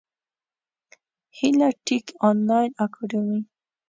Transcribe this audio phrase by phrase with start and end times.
[1.37, 3.41] هیله ټېک انلاین اکاډمي